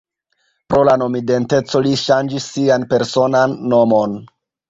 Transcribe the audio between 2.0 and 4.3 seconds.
ŝanĝis sian personan nomon.